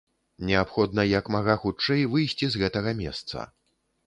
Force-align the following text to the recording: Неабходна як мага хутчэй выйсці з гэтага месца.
Неабходна 0.49 1.05
як 1.19 1.29
мага 1.35 1.57
хутчэй 1.67 2.07
выйсці 2.15 2.45
з 2.55 2.63
гэтага 2.63 2.97
месца. 3.05 3.47